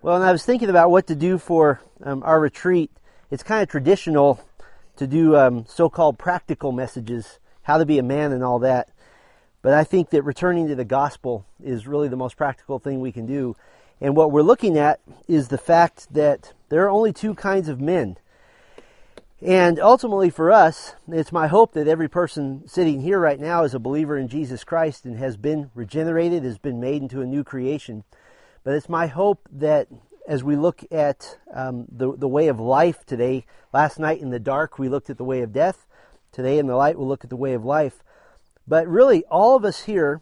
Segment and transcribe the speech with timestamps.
[0.00, 2.92] Well, and I was thinking about what to do for um, our retreat.
[3.32, 4.40] It's kind of traditional
[4.96, 8.90] to do um, so-called practical messages, how to be a man and all that.
[9.60, 13.10] But I think that returning to the gospel is really the most practical thing we
[13.10, 13.56] can do.
[14.00, 17.80] And what we're looking at is the fact that there are only two kinds of
[17.80, 18.18] men.
[19.42, 23.74] And ultimately for us, it's my hope that every person sitting here right now is
[23.74, 27.42] a believer in Jesus Christ and has been regenerated, has been made into a new
[27.42, 28.04] creation.
[28.68, 29.88] But it's my hope that
[30.28, 34.38] as we look at um, the, the way of life today, last night in the
[34.38, 35.86] dark we looked at the way of death.
[36.32, 38.02] Today in the light we'll look at the way of life.
[38.66, 40.20] But really, all of us here,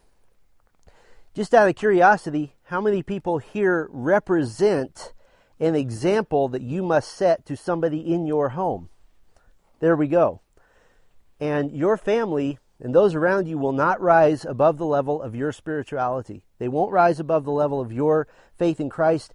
[1.35, 5.13] just out of curiosity, how many people here represent
[5.59, 8.91] an example that you must set to somebody in your home?
[9.81, 10.41] There we go.
[11.41, 15.53] And your family and those around you will not rise above the level of your
[15.53, 16.45] spirituality.
[16.59, 19.33] They won't rise above the level of your faith in Christ.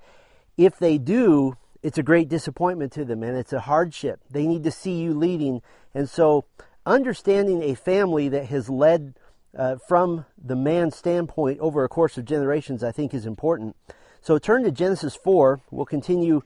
[0.57, 4.19] If they do, it's a great disappointment to them and it's a hardship.
[4.29, 5.61] They need to see you leading.
[5.93, 6.45] And so,
[6.85, 9.15] understanding a family that has led
[9.57, 13.75] uh, from the man's standpoint over a course of generations, I think, is important.
[14.21, 15.61] So, turn to Genesis 4.
[15.71, 16.43] We'll continue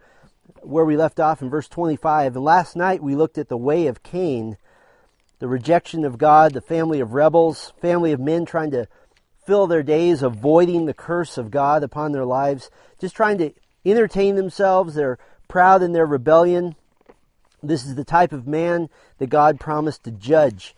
[0.61, 2.35] where we left off in verse 25.
[2.35, 4.57] And last night we looked at the way of Cain
[5.39, 8.87] the rejection of God, the family of rebels, family of men trying to
[9.45, 12.69] fill their days avoiding the curse of God upon their lives,
[12.99, 13.51] just trying to
[13.85, 14.95] entertain themselves.
[14.95, 16.75] They're proud in their rebellion.
[17.61, 20.75] This is the type of man that God promised to judge.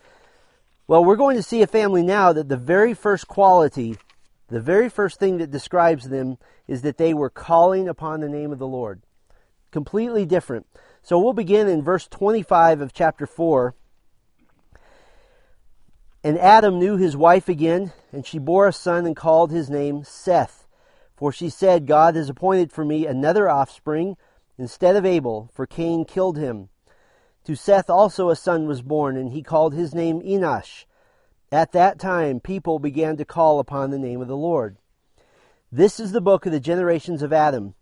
[0.88, 3.98] Well, we're going to see a family now that the very first quality,
[4.48, 8.52] the very first thing that describes them is that they were calling upon the name
[8.52, 9.02] of the Lord.
[9.72, 10.66] Completely different.
[11.02, 13.76] So we'll begin in verse 25 of chapter 4.
[16.24, 20.04] And Adam knew his wife again, and she bore a son and called his name
[20.04, 20.68] Seth.
[21.16, 24.18] For she said, God has appointed for me another offspring
[24.58, 26.70] instead of Abel, for Cain killed him.
[27.46, 30.86] To Seth also a son was born, and he called his name Enosh.
[31.52, 34.78] At that time, people began to call upon the name of the Lord.
[35.72, 37.76] This is the book of the generations of Adam.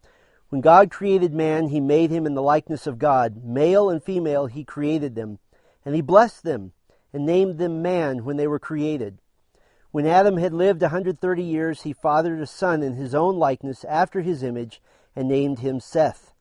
[0.49, 3.43] When God created man, he made him in the likeness of God.
[3.43, 5.39] Male and female, he created them.
[5.83, 6.73] And he blessed them
[7.15, 9.17] and named them man when they were created.
[9.91, 13.85] When Adam had lived a 130 years, he fathered a son in his own likeness
[13.85, 14.81] after his image
[15.15, 16.33] and named him Seth.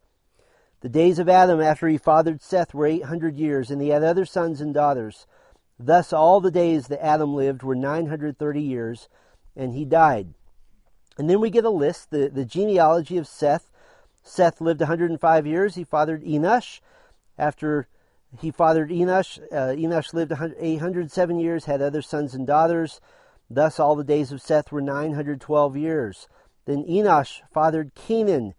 [0.81, 4.25] The days of Adam after he fathered Seth were 800 years, and he had other
[4.25, 5.29] sons and daughters.
[5.79, 9.09] Thus all the days that Adam lived were 930 years,
[9.55, 10.34] and he died.
[11.17, 13.71] And then we get a list, the, the genealogy of Seth.
[14.25, 15.77] Seth lived 105 years.
[15.77, 16.81] He fathered Enosh.
[17.39, 17.87] After
[18.41, 19.41] he fathered Enosh.
[19.53, 23.00] Uh, Enosh lived 807 years, had other sons and daughters.
[23.50, 26.28] Thus, all the days of Seth were 912 years.
[26.65, 28.55] Then Enosh fathered Kenan,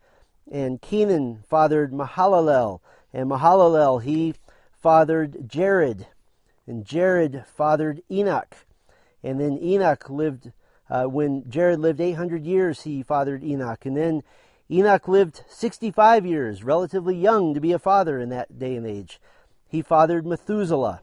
[0.52, 2.80] and Kenan fathered Mahalalel,
[3.12, 4.36] and Mahalalel he
[4.78, 6.08] fathered Jared,
[6.68, 8.56] and Jared fathered Enoch.
[9.24, 10.52] And then Enoch lived,
[10.90, 13.86] uh, when Jared lived 800 years, he fathered Enoch.
[13.86, 14.24] And then
[14.70, 19.20] Enoch lived 65 years, relatively young to be a father in that day and age
[19.68, 21.02] he fathered Methuselah.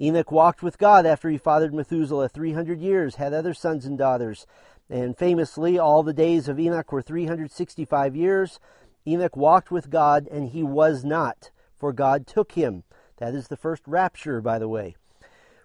[0.00, 4.46] Enoch walked with God after he fathered Methuselah 300 years, had other sons and daughters.
[4.90, 8.58] And famously, all the days of Enoch were 365 years.
[9.06, 12.82] Enoch walked with God, and he was not, for God took him.
[13.18, 14.96] That is the first rapture, by the way.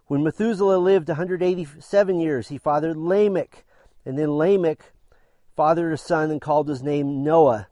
[0.06, 3.66] When Methuselah lived 187 years, he fathered Lamech.
[4.06, 4.94] And then Lamech
[5.56, 7.68] fathered a son and called his name Noah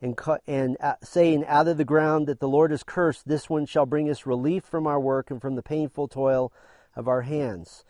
[0.00, 3.66] and, and uh, saying, Out of the ground that the Lord has cursed, this one
[3.66, 6.52] shall bring us relief from our work and from the painful toil
[6.94, 7.84] of our hands.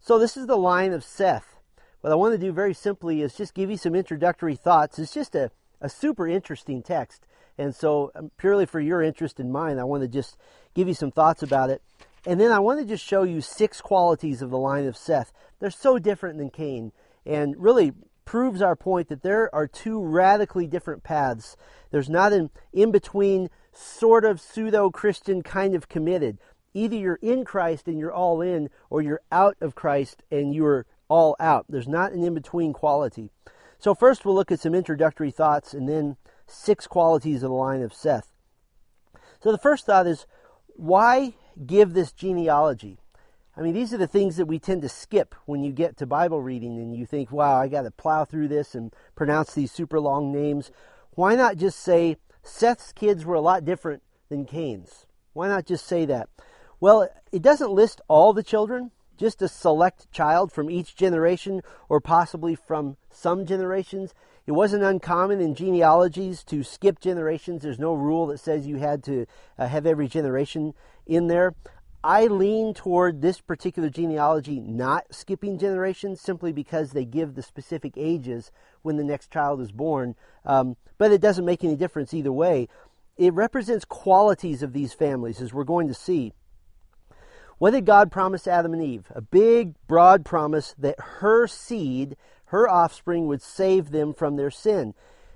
[0.00, 1.56] So, this is the line of Seth.
[2.00, 4.98] What I want to do very simply is just give you some introductory thoughts.
[4.98, 5.50] It's just a,
[5.80, 7.26] a super interesting text.
[7.58, 10.38] And so, um, purely for your interest and mine, I want to just
[10.74, 11.82] give you some thoughts about it.
[12.26, 15.32] And then I want to just show you six qualities of the line of Seth.
[15.58, 16.92] They're so different than Cain.
[17.26, 17.92] And really,
[18.30, 21.56] proves our point that there are two radically different paths.
[21.90, 26.38] There's not an in between sort of pseudo Christian kind of committed.
[26.72, 30.86] Either you're in Christ and you're all in, or you're out of Christ and you're
[31.08, 31.66] all out.
[31.68, 33.32] There's not an in between quality.
[33.80, 36.16] So, first we'll look at some introductory thoughts and then
[36.46, 38.30] six qualities of the line of Seth.
[39.42, 40.26] So, the first thought is
[40.76, 41.34] why
[41.66, 43.00] give this genealogy?
[43.56, 46.06] I mean, these are the things that we tend to skip when you get to
[46.06, 49.72] Bible reading and you think, wow, I got to plow through this and pronounce these
[49.72, 50.70] super long names.
[51.12, 55.06] Why not just say Seth's kids were a lot different than Cain's?
[55.32, 56.28] Why not just say that?
[56.78, 62.00] Well, it doesn't list all the children, just a select child from each generation or
[62.00, 64.14] possibly from some generations.
[64.46, 67.62] It wasn't uncommon in genealogies to skip generations.
[67.62, 69.26] There's no rule that says you had to
[69.58, 70.72] uh, have every generation
[71.06, 71.54] in there.
[72.02, 77.92] I lean toward this particular genealogy not skipping generations simply because they give the specific
[77.96, 78.50] ages
[78.82, 80.14] when the next child is born.
[80.46, 82.68] Um, but it doesn't make any difference either way.
[83.18, 86.32] It represents qualities of these families, as we're going to see.
[87.58, 89.12] What did God promise Adam and Eve?
[89.14, 92.16] A big, broad promise that her seed,
[92.46, 94.94] her offspring, would save them from their sin.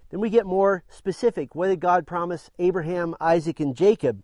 [0.08, 1.54] Then we get more specific.
[1.54, 4.22] What did God promise Abraham, Isaac, and Jacob?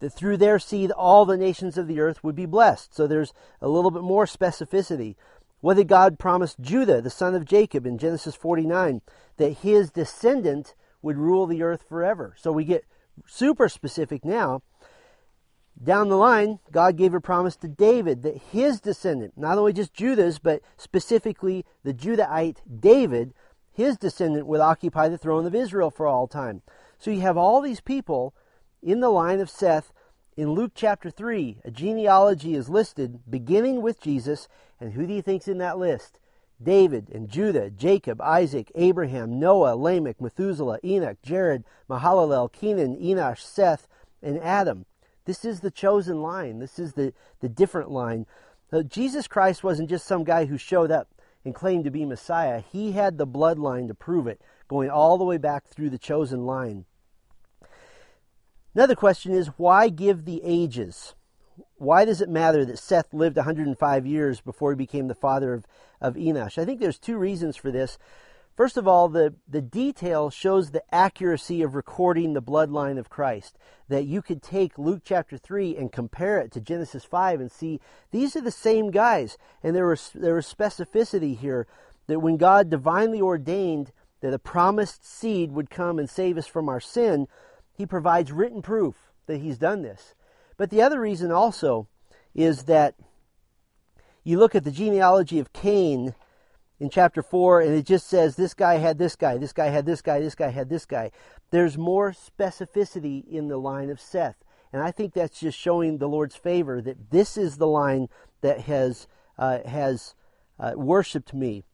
[0.00, 2.94] That through their seed all the nations of the earth would be blessed.
[2.94, 5.14] So there's a little bit more specificity.
[5.60, 9.02] What did God promise Judah, the son of Jacob, in Genesis 49?
[9.36, 12.34] That his descendant would rule the earth forever.
[12.38, 12.84] So we get
[13.26, 14.62] super specific now.
[15.82, 19.94] Down the line, God gave a promise to David that his descendant, not only just
[19.94, 23.32] Judah's, but specifically the Judahite David,
[23.72, 26.62] his descendant would occupy the throne of Israel for all time.
[26.98, 28.34] So you have all these people
[28.82, 29.92] in the line of Seth.
[30.36, 34.48] In Luke chapter 3, a genealogy is listed beginning with Jesus,
[34.80, 36.18] and who do you think's in that list?
[36.62, 43.88] David and Judah, Jacob, Isaac, Abraham, Noah, Lamech, Methuselah, Enoch, Jared, Mahalalel, Kenan, Enosh, Seth,
[44.22, 44.84] and Adam.
[45.24, 46.58] This is the chosen line.
[46.58, 48.26] This is the, the different line.
[48.88, 51.08] Jesus Christ wasn't just some guy who showed up
[51.44, 52.60] and claimed to be Messiah.
[52.60, 56.46] He had the bloodline to prove it, going all the way back through the chosen
[56.46, 56.84] line.
[58.74, 61.14] Another question is why give the ages?
[61.76, 65.66] Why does it matter that Seth lived 105 years before he became the father of,
[66.00, 66.58] of Enosh?
[66.58, 67.98] I think there's two reasons for this.
[68.56, 73.56] First of all, the, the detail shows the accuracy of recording the bloodline of Christ.
[73.88, 77.80] That you could take Luke chapter 3 and compare it to Genesis 5 and see
[78.10, 79.38] these are the same guys.
[79.62, 81.66] And there was, there was specificity here
[82.06, 86.68] that when God divinely ordained that a promised seed would come and save us from
[86.68, 87.26] our sin,
[87.80, 90.14] he provides written proof that he's done this.
[90.58, 91.88] But the other reason also
[92.34, 92.94] is that
[94.22, 96.14] you look at the genealogy of Cain
[96.78, 99.86] in chapter 4, and it just says this guy had this guy, this guy had
[99.86, 101.10] this guy, this guy had this guy.
[101.50, 104.44] There's more specificity in the line of Seth.
[104.74, 108.10] And I think that's just showing the Lord's favor that this is the line
[108.42, 110.14] that has, uh, has
[110.58, 111.64] uh, worshiped me.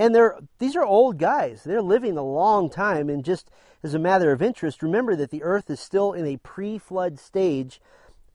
[0.00, 1.62] And they're, these are old guys.
[1.62, 3.10] They're living a long time.
[3.10, 3.50] And just
[3.82, 7.18] as a matter of interest, remember that the earth is still in a pre flood
[7.18, 7.80] stage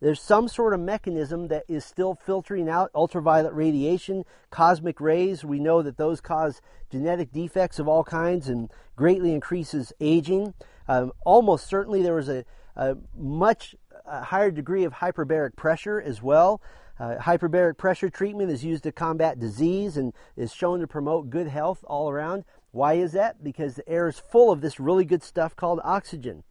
[0.01, 5.45] there's some sort of mechanism that is still filtering out ultraviolet radiation, cosmic rays.
[5.45, 10.53] We know that those cause genetic defects of all kinds and greatly increases aging.
[10.87, 12.45] Um, almost certainly there was a,
[12.75, 13.75] a much
[14.05, 16.61] higher degree of hyperbaric pressure as well.
[16.97, 21.47] Uh, hyperbaric pressure treatment is used to combat disease and is shown to promote good
[21.47, 22.45] health all around.
[22.71, 23.43] Why is that?
[23.43, 26.43] Because the air is full of this really good stuff called oxygen.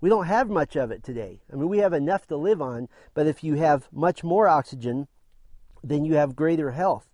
[0.00, 1.40] We don't have much of it today.
[1.52, 5.06] I mean, we have enough to live on, but if you have much more oxygen,
[5.84, 7.08] then you have greater health.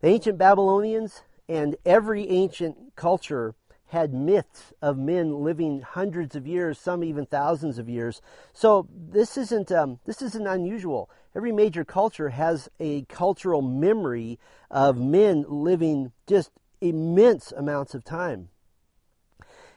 [0.00, 3.54] The ancient Babylonians and every ancient culture
[3.92, 8.22] had myths of men living hundreds of years, some even thousands of years.
[8.54, 11.10] So this isn't um, this isn't unusual.
[11.36, 14.38] Every major culture has a cultural memory
[14.70, 16.50] of men living just
[16.80, 18.48] immense amounts of time.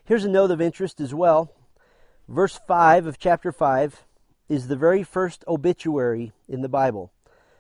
[0.06, 1.51] Here's a note of interest as well.
[2.29, 4.05] Verse 5 of chapter 5
[4.48, 7.12] is the very first obituary in the Bible.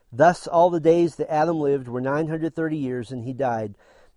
[0.09, 3.75] Thus, all the days that Adam lived were 930 years, and he died.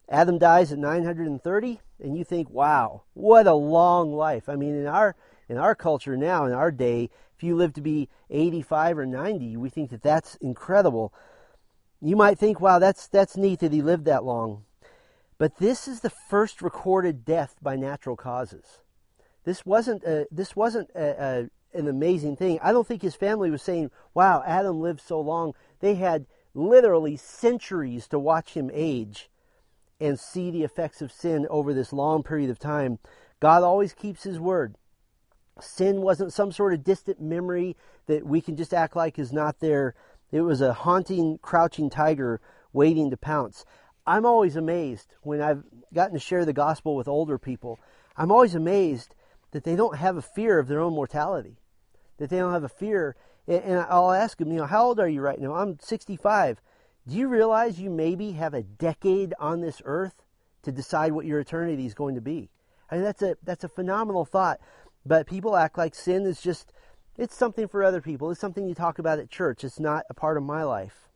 [0.08, 4.48] Adam dies at 930, and you think, wow, what a long life.
[4.48, 5.14] I mean, in our,
[5.48, 9.56] in our culture now, in our day, if you live to be 85 or 90,
[9.58, 11.12] we think that that's incredible.
[12.00, 14.64] You might think, wow, that's, that's neat that he lived that long.
[15.36, 18.80] But this is the first recorded death by natural causes.
[19.44, 22.58] This wasn't a, this wasn't a, a, an amazing thing.
[22.62, 27.16] I don't think his family was saying, "Wow, Adam lived so long." They had literally
[27.16, 29.30] centuries to watch him age
[30.00, 32.98] and see the effects of sin over this long period of time.
[33.40, 34.76] God always keeps his word.
[35.60, 37.76] Sin wasn't some sort of distant memory
[38.06, 39.94] that we can just act like is not there.
[40.30, 42.40] It was a haunting, crouching tiger
[42.72, 43.64] waiting to pounce.
[44.06, 47.78] I'm always amazed when I've gotten to share the gospel with older people.
[48.16, 49.14] I'm always amazed
[49.50, 51.58] that they don't have a fear of their own mortality,
[52.18, 53.16] that they don't have a fear.
[53.46, 55.54] And I'll ask them, you know, how old are you right now?
[55.54, 56.60] I'm 65.
[57.08, 60.12] Do you realize you maybe have a decade on this earth
[60.62, 62.50] to decide what your eternity is going to be?
[62.90, 64.60] I mean, that's a that's a phenomenal thought.
[65.06, 66.70] But people act like sin is just
[67.16, 68.30] it's something for other people.
[68.30, 69.64] It's something you talk about at church.
[69.64, 71.08] It's not a part of my life.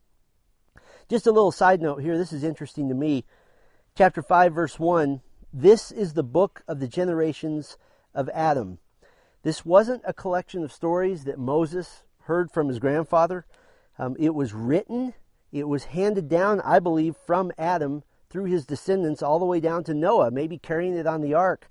[1.10, 2.16] Just a little side note here.
[2.16, 3.26] This is interesting to me.
[3.94, 5.20] Chapter 5, verse 1
[5.52, 7.76] This is the book of the generations
[8.14, 8.78] of Adam.
[9.42, 13.44] This wasn't a collection of stories that Moses heard from his grandfather.
[13.98, 15.12] Um, it was written,
[15.52, 19.84] it was handed down, I believe, from Adam through his descendants all the way down
[19.84, 21.68] to Noah, maybe carrying it on the ark.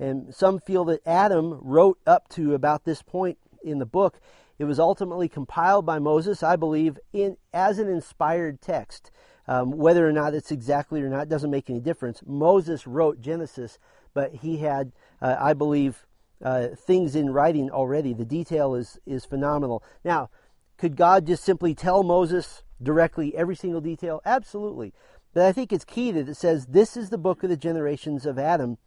[0.00, 4.18] And some feel that Adam wrote up to about this point in the book.
[4.58, 9.10] It was ultimately compiled by Moses, I believe, in as an inspired text.
[9.46, 12.22] Um, whether or not it's exactly or not doesn't make any difference.
[12.26, 13.78] Moses wrote Genesis,
[14.14, 14.92] but he had,
[15.22, 16.06] uh, I believe,
[16.42, 18.12] uh, things in writing already.
[18.14, 19.82] The detail is is phenomenal.
[20.04, 20.30] Now,
[20.76, 24.20] could God just simply tell Moses directly every single detail?
[24.24, 24.92] Absolutely.
[25.34, 28.26] But I think it's key that it says this is the book of the generations
[28.26, 28.78] of Adam.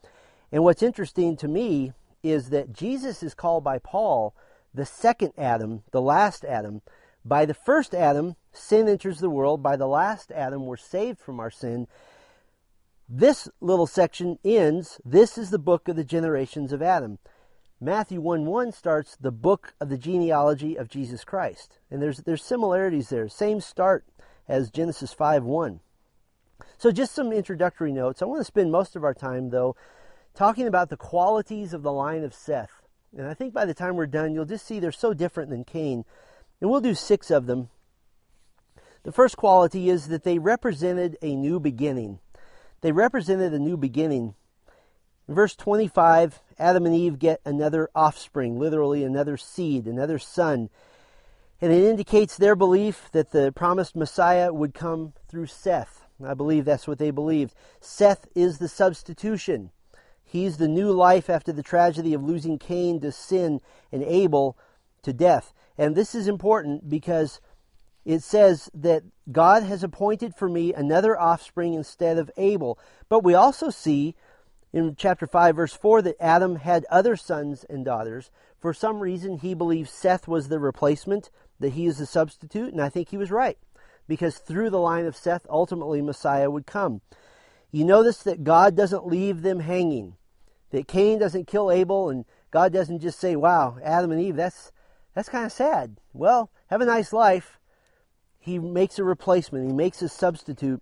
[0.52, 1.94] And what's interesting to me
[2.24, 4.36] is that Jesus is called by Paul
[4.74, 6.82] the second Adam, the last Adam.
[7.24, 9.62] By the first Adam, sin enters the world.
[9.62, 11.88] By the last Adam, we're saved from our sin.
[13.08, 15.00] This little section ends.
[15.06, 17.20] This is the book of the generations of Adam.
[17.84, 21.80] Matthew 1 1 starts the book of the genealogy of Jesus Christ.
[21.90, 23.28] And there's, there's similarities there.
[23.28, 24.06] Same start
[24.48, 25.80] as Genesis 5 1.
[26.78, 28.22] So, just some introductory notes.
[28.22, 29.76] I want to spend most of our time, though,
[30.36, 32.84] talking about the qualities of the line of Seth.
[33.18, 35.64] And I think by the time we're done, you'll just see they're so different than
[35.64, 36.06] Cain.
[36.62, 37.70] And we'll do six of them.
[39.04, 42.20] The first quality is that they represented a new beginning.
[42.82, 44.36] They represented a new beginning.
[45.32, 50.70] In verse 25, Adam and Eve get another offspring, literally another seed, another son.
[51.62, 56.06] And it indicates their belief that the promised Messiah would come through Seth.
[56.22, 57.54] I believe that's what they believed.
[57.80, 59.72] Seth is the substitution.
[60.22, 64.58] He's the new life after the tragedy of losing Cain to sin and Abel
[65.04, 65.54] to death.
[65.78, 67.40] And this is important because
[68.04, 72.78] it says that God has appointed for me another offspring instead of Abel.
[73.08, 74.14] But we also see
[74.74, 78.32] in chapter 5, verse 4, that Adam had other sons and daughters.
[78.60, 82.82] For some reason, he believed Seth was the replacement, that he is the substitute, and
[82.82, 83.58] I think he was right.
[84.08, 87.02] Because through the line of Seth, ultimately Messiah would come.
[87.72, 90.16] You notice that God doesn't leave them hanging
[90.72, 94.72] that Cain doesn't kill Abel and God doesn't just say, wow, Adam and Eve, that's,
[95.14, 95.98] that's kind of sad.
[96.14, 97.60] Well, have a nice life.
[98.40, 100.82] He makes a replacement, he makes a substitute.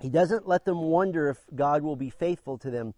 [0.00, 2.94] He doesn't let them wonder if God will be faithful to them.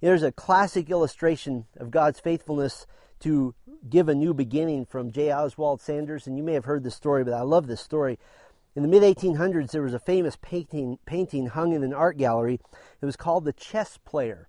[0.00, 2.86] There's a classic illustration of God's faithfulness
[3.20, 3.54] to
[3.88, 5.32] give a new beginning from J.
[5.32, 8.18] Oswald Sanders, and you may have heard this story, but I love this story.
[8.74, 12.60] In the mid 1800s, there was a famous painting, painting hung in an art gallery.
[13.00, 14.48] It was called The Chess Player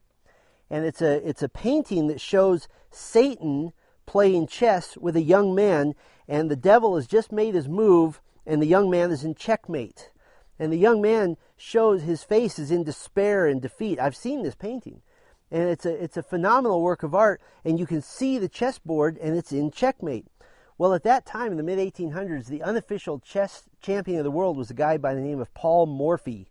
[0.69, 3.73] and it's a it's a painting that shows Satan
[4.05, 5.93] playing chess with a young man,
[6.27, 10.11] and the devil has just made his move, and the young man is in checkmate,
[10.59, 13.99] and the young man shows his face is in despair and defeat.
[13.99, 15.01] I've seen this painting,
[15.51, 19.17] and it's a it's a phenomenal work of art, and you can see the chessboard,
[19.17, 20.27] and it's in checkmate.
[20.77, 24.57] Well, at that time in the mid 1800s, the unofficial chess champion of the world
[24.57, 26.49] was a guy by the name of Paul Morphy.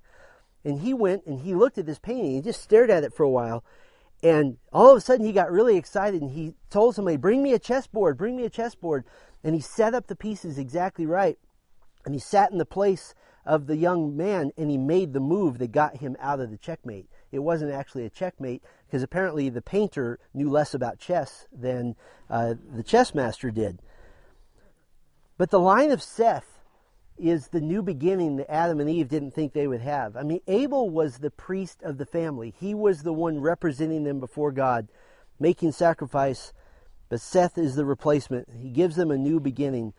[0.64, 2.32] And he went and he looked at this painting.
[2.32, 3.62] He just stared at it for a while.
[4.22, 7.52] And all of a sudden, he got really excited and he told somebody, Bring me
[7.52, 9.04] a chessboard, bring me a chessboard.
[9.44, 11.38] And he set up the pieces exactly right.
[12.04, 13.14] And he sat in the place
[13.46, 16.58] of the young man and he made the move that got him out of the
[16.58, 17.08] checkmate.
[17.30, 21.96] It wasn't actually a checkmate because apparently the painter knew less about chess than
[22.28, 23.80] uh, the chess master did.
[25.38, 26.60] But the line of Seth
[27.18, 30.16] is the new beginning that Adam and Eve didn't think they would have.
[30.16, 34.20] I mean, Abel was the priest of the family, he was the one representing them
[34.20, 34.88] before God,
[35.38, 36.52] making sacrifice.
[37.08, 38.48] But Seth is the replacement.
[38.60, 39.94] He gives them a new beginning.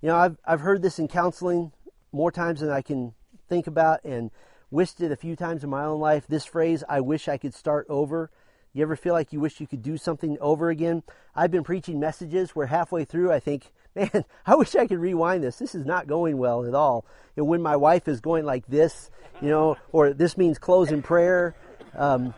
[0.00, 1.70] You know, I've, I've heard this in counseling
[2.12, 3.14] more times than I can
[3.48, 4.30] think about and
[4.70, 6.26] wished it a few times in my own life.
[6.26, 8.30] This phrase, I wish I could start over.
[8.72, 11.02] You ever feel like you wish you could do something over again?
[11.34, 15.42] I've been preaching messages where halfway through I think, man, I wish I could rewind
[15.42, 15.56] this.
[15.56, 17.06] This is not going well at all.
[17.36, 19.10] And when my wife is going like this,
[19.40, 21.54] you know, or this means close in prayer,
[21.96, 22.34] um,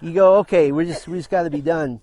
[0.00, 2.00] you go, okay, we just we just got to be done.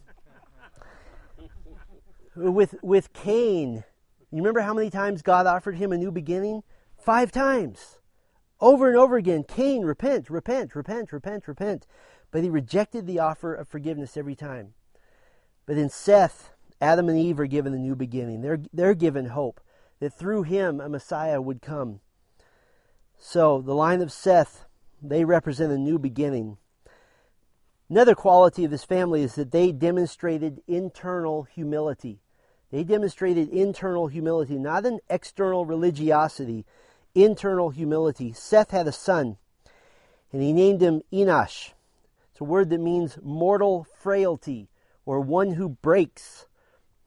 [2.36, 3.84] With with Cain,
[4.32, 6.64] you remember how many times God offered him a new beginning?
[6.98, 8.00] Five times,
[8.60, 9.44] over and over again.
[9.44, 11.88] Cain, repent, repent, repent, repent, repent.
[12.32, 14.74] But he rejected the offer of forgiveness every time.
[15.66, 16.52] But in Seth,
[16.82, 18.42] Adam and Eve are given a new beginning.
[18.42, 19.62] They're, they're given hope
[20.00, 22.02] that through him a Messiah would come.
[23.18, 24.66] So, the line of Seth,
[25.02, 26.58] they represent a new beginning.
[27.90, 32.20] Another quality of this family is that they demonstrated internal humility.
[32.70, 36.66] They demonstrated internal humility, not an external religiosity,
[37.24, 38.32] internal humility.
[38.34, 39.38] Seth had a son,
[40.32, 41.72] and he named him Enosh.
[42.32, 44.70] It's a word that means mortal frailty
[45.06, 46.46] or one who breaks.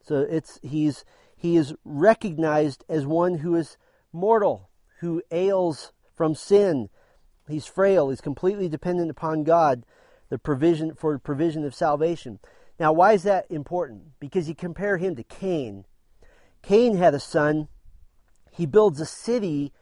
[0.03, 1.05] So it's he's
[1.37, 3.77] he is recognized as one who is
[4.13, 6.89] mortal, who ails from sin.
[7.49, 8.11] He's frail.
[8.11, 9.85] He's completely dependent upon God,
[10.29, 12.41] the provision for provision of salvation.
[12.79, 14.19] Now, why is that important?
[14.19, 15.85] Because you compare him to Cain.
[16.63, 17.69] Cain had a son.
[18.51, 19.73] He builds a city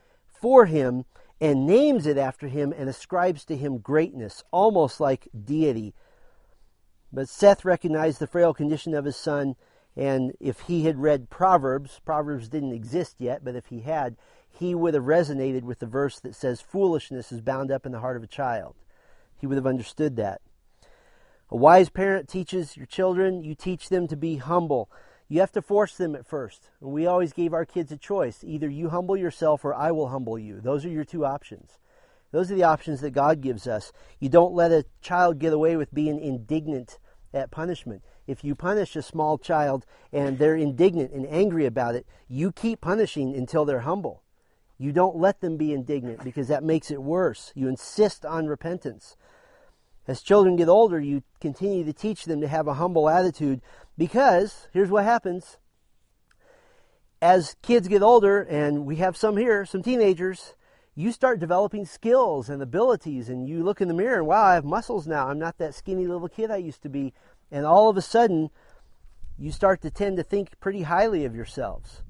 [0.40, 1.04] for him
[1.40, 5.94] and names it after him and ascribes to him greatness, almost like deity.
[7.12, 9.56] But Seth recognized the frail condition of his son,
[9.96, 14.16] and if he had read Proverbs, Proverbs didn't exist yet, but if he had,
[14.50, 18.00] he would have resonated with the verse that says, Foolishness is bound up in the
[18.00, 18.74] heart of a child.
[19.36, 20.40] He would have understood that.
[21.50, 24.90] A wise parent teaches your children, you teach them to be humble.
[25.28, 26.70] You have to force them at first.
[26.80, 28.42] We always gave our kids a choice.
[28.42, 30.60] Either you humble yourself or I will humble you.
[30.60, 31.78] Those are your two options.
[32.30, 33.92] Those are the options that God gives us.
[34.18, 36.98] You don't let a child get away with being indignant
[37.34, 38.02] at punishment.
[38.26, 42.80] If you punish a small child and they're indignant and angry about it, you keep
[42.80, 44.22] punishing until they're humble.
[44.78, 47.52] You don't let them be indignant because that makes it worse.
[47.54, 49.16] You insist on repentance.
[50.06, 53.60] As children get older, you continue to teach them to have a humble attitude
[53.98, 55.58] because here's what happens.
[57.20, 60.54] As kids get older, and we have some here, some teenagers,
[60.94, 64.54] you start developing skills and abilities, and you look in the mirror and wow, I
[64.54, 65.28] have muscles now.
[65.28, 67.12] I'm not that skinny little kid I used to be.
[67.50, 68.50] And all of a sudden,
[69.38, 72.02] you start to tend to think pretty highly of yourselves.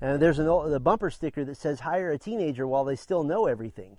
[0.00, 3.22] And there's an old, a bumper sticker that says, hire a teenager while they still
[3.22, 3.98] know everything.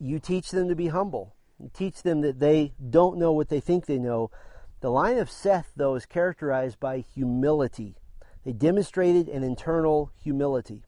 [0.00, 1.34] you teach them to be humble.
[1.58, 4.30] You teach them that they don't know what they think they know.
[4.80, 7.96] The line of Seth, though, is characterized by humility.
[8.44, 10.84] They demonstrated an internal humility.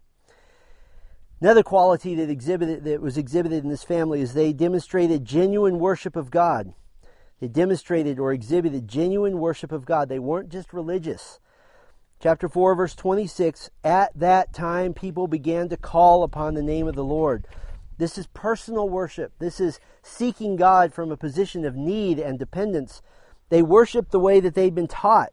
[1.40, 6.14] Another quality that exhibited that was exhibited in this family is they demonstrated genuine worship
[6.14, 6.75] of God.
[7.40, 10.09] They demonstrated or exhibited genuine worship of God.
[10.09, 11.40] They weren't just religious.
[12.20, 16.94] Chapter 4, verse 26 At that time, people began to call upon the name of
[16.94, 17.46] the Lord.
[17.96, 19.33] This is personal worship.
[19.38, 23.00] This is seeking God from a position of need and dependence.
[23.50, 25.32] They worshiped the way that they'd been taught.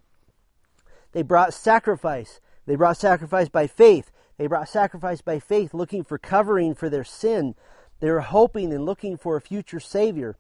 [1.14, 2.42] They brought sacrifice.
[2.66, 4.12] They brought sacrifice by faith.
[4.38, 7.56] They brought sacrifice by faith, looking for covering for their sin.
[8.02, 10.36] They were hoping and looking for a future Savior.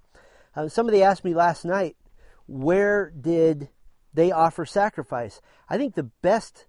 [0.55, 1.95] Uh, somebody asked me last night,
[2.45, 3.69] where did
[4.17, 5.41] they offer sacrifice.
[5.69, 6.65] I think the best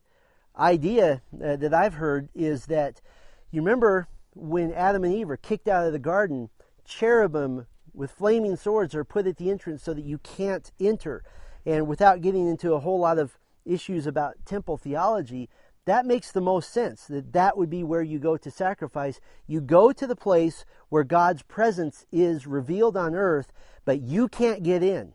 [0.57, 3.01] idea uh, that I've heard is that
[3.51, 6.51] you remember when Adam and Eve were kicked out of the garden,
[6.85, 7.67] cherubim
[7.99, 11.23] with flaming swords are put at the entrance so that you can't enter.
[11.67, 15.51] And without getting into a whole lot of issues about temple theology,
[15.85, 19.21] that makes the most sense that that would be where you go to sacrifice.
[19.47, 23.53] You go to the place where God's presence is revealed on earth,
[23.85, 25.15] but you can't get in.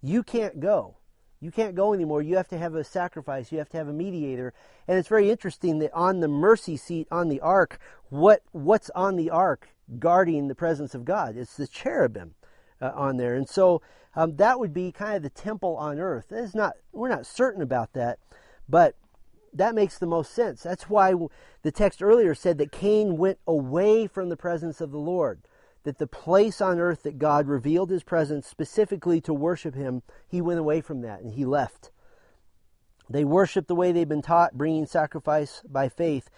[0.00, 0.96] You can't go
[1.42, 2.22] you can't go anymore.
[2.22, 3.50] You have to have a sacrifice.
[3.50, 4.54] You have to have a mediator.
[4.86, 9.16] And it's very interesting that on the mercy seat on the ark, what what's on
[9.16, 11.36] the ark guarding the presence of God?
[11.36, 12.34] It's the cherubim
[12.80, 13.34] uh, on there.
[13.34, 13.82] And so
[14.14, 16.32] um, that would be kind of the temple on earth.
[16.32, 18.18] Is not we're not certain about that,
[18.68, 18.96] but
[19.52, 20.62] that makes the most sense.
[20.62, 21.14] That's why
[21.62, 25.42] the text earlier said that Cain went away from the presence of the Lord
[25.84, 30.40] that the place on earth that God revealed his presence specifically to worship him, he
[30.40, 31.90] went away from that and he left.
[33.10, 36.30] They worshiped the way they'd been taught, bringing sacrifice by faith.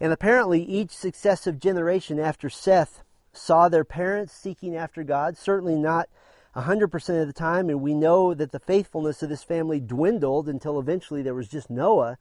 [0.00, 3.02] And apparently, each successive generation after Seth
[3.32, 6.08] saw their parents seeking after God, certainly not
[6.56, 7.68] 100% of the time.
[7.68, 11.70] And we know that the faithfulness of this family dwindled until eventually there was just
[11.70, 12.18] Noah.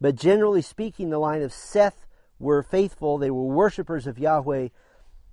[0.00, 2.06] But generally speaking, the line of Seth
[2.38, 3.18] were faithful.
[3.18, 4.68] They were worshipers of Yahweh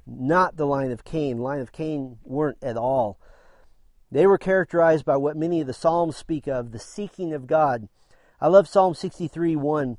[0.08, 1.38] not the line of Cain.
[1.38, 3.20] Line of Cain weren't at all.
[4.10, 7.90] They were characterized by what many of the Psalms speak of, the seeking of God.
[8.40, 9.98] I love Psalm 63 1.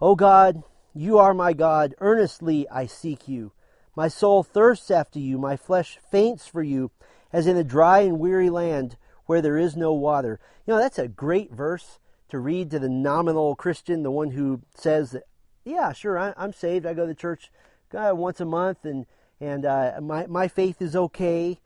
[0.00, 1.94] O God, you are my God.
[2.00, 3.52] Earnestly I seek you.
[3.96, 5.38] My soul thirsts after you.
[5.38, 6.90] My flesh faints for you,
[7.32, 10.40] as in a dry and weary land where there is no water.
[10.66, 14.62] You know, that's a great verse to read to the nominal Christian, the one who
[14.74, 15.24] says that,
[15.64, 16.86] yeah, sure, I, am saved.
[16.86, 17.50] I go to church
[17.92, 19.06] once a month and
[19.40, 21.58] and uh, my, my faith is okay.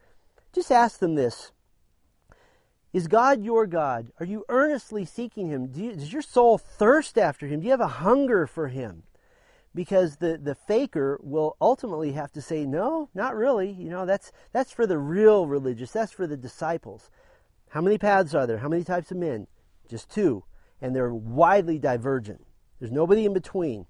[0.53, 1.53] Just ask them this
[2.93, 4.11] Is God your God?
[4.19, 5.69] Are you earnestly seeking Him?
[5.69, 7.61] Do you, does your soul thirst after Him?
[7.61, 9.05] Do you have a hunger for Him?
[9.79, 13.71] Because the, the faker will ultimately have to say, No, not really.
[13.71, 17.11] You know, that's, that's for the real religious, that's for the disciples.
[17.69, 18.59] How many paths are there?
[18.59, 19.47] How many types of men?
[19.89, 20.43] Just two.
[20.83, 22.45] And they're widely divergent.
[22.81, 23.87] There's nobody in between.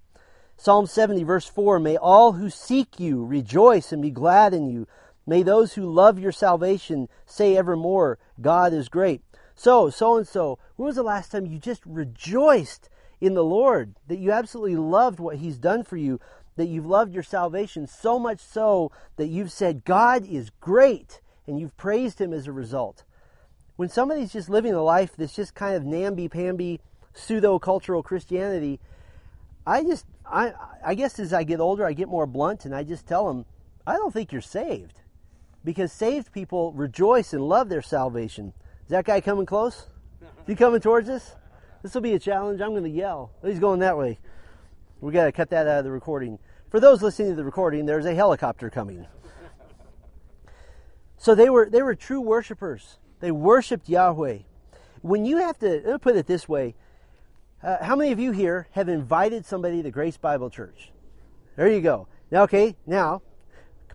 [0.57, 4.87] Psalm 70, verse 4 May all who seek you rejoice and be glad in you.
[5.25, 9.23] May those who love your salvation say evermore, God is great.
[9.55, 12.89] So, so and so, when was the last time you just rejoiced
[13.21, 13.95] in the Lord?
[14.07, 16.19] That you absolutely loved what He's done for you,
[16.55, 21.59] that you've loved your salvation so much so that you've said, God is great, and
[21.59, 23.03] you've praised Him as a result.
[23.75, 26.81] When somebody's just living a life that's just kind of namby-pamby,
[27.13, 28.79] pseudo-cultural Christianity,
[29.65, 30.53] I just, I,
[30.85, 33.45] I guess as I get older, I get more blunt and I just tell them,
[33.87, 35.01] I don't think you're saved.
[35.63, 38.53] Because saved people rejoice and love their salvation.
[38.83, 39.87] Is that guy coming close?
[40.21, 41.35] Is he coming towards us?
[41.81, 42.61] This will be a challenge.
[42.61, 43.31] I'm going to yell.
[43.43, 44.19] He's going that way.
[45.01, 46.39] We got to cut that out of the recording.
[46.69, 49.07] For those listening to the recording, there's a helicopter coming.
[51.17, 52.97] So they were they were true worshipers.
[53.19, 54.39] They worshipped Yahweh.
[55.01, 56.75] When you have to, let me put it this way,
[57.61, 60.91] uh, how many of you here have invited somebody to Grace Bible Church?
[61.55, 62.07] There you go.
[62.31, 63.21] Now, okay, now,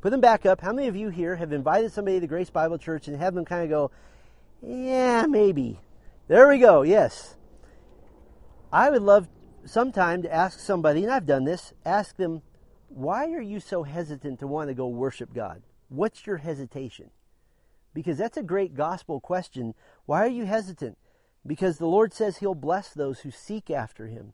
[0.01, 0.61] put them back up.
[0.61, 3.45] How many of you here have invited somebody to Grace Bible Church and have them
[3.45, 3.91] kind of go,
[4.63, 5.81] yeah, maybe.
[6.29, 7.37] There we go, yes.
[8.75, 9.29] I would love
[9.65, 12.43] sometime to ask somebody, and I've done this, ask them,
[12.89, 15.63] why are you so hesitant to want to go worship God?
[15.89, 17.11] What's your hesitation?
[17.95, 19.75] Because that's a great gospel question.
[20.07, 20.99] Why are you hesitant?
[21.47, 24.33] because the Lord says he'll bless those who seek after him.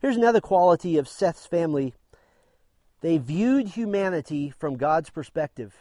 [0.00, 1.94] Here's another quality of Seth's family
[3.00, 5.74] they viewed humanity from God's perspective.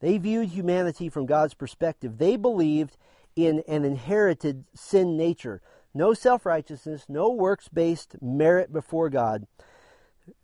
[0.00, 2.16] They viewed humanity from God's perspective.
[2.18, 2.96] They believed
[3.36, 5.60] in an inherited sin nature.
[5.94, 9.46] No self righteousness, no works based merit before God.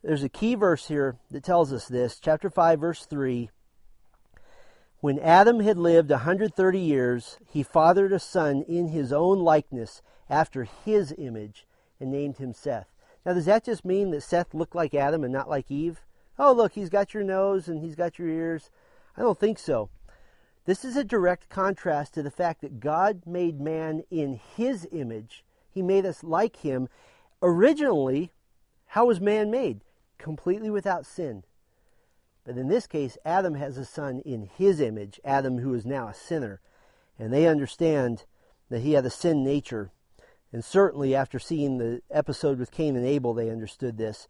[0.03, 2.19] There's a key verse here that tells us this.
[2.19, 3.51] Chapter 5, verse 3.
[5.01, 10.01] When Adam had lived a 130 years, he fathered a son in his own likeness,
[10.31, 11.67] after his image,
[12.01, 12.89] and named him Seth.
[13.25, 16.01] Now, does that just mean that Seth looked like Adam and not like Eve?
[16.39, 18.71] Oh, look, he's got your nose and he's got your ears.
[19.17, 19.91] I don't think so.
[20.67, 25.45] This is a direct contrast to the fact that God made man in his image.
[25.71, 26.89] He made us like him.
[27.43, 28.33] Originally,
[28.87, 29.83] how was man made?
[30.17, 31.45] Completely without sin.
[32.45, 36.09] But in this case, Adam has a son in his image, Adam who is now
[36.09, 36.61] a sinner.
[37.19, 38.25] And they understand
[38.71, 39.91] that he had a sin nature.
[40.51, 44.29] And certainly after seeing the episode with Cain and Abel, they understood this.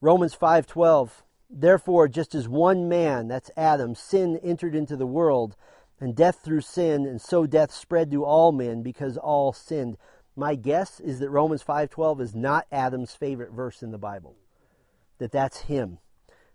[0.00, 5.56] Romans 5:12 Therefore just as one man, that's Adam, sin entered into the world,
[6.00, 9.96] and death through sin, and so death spread to all men because all sinned.
[10.34, 14.36] My guess is that Romans 5:12 is not Adam's favorite verse in the Bible.
[15.18, 15.98] That that's him.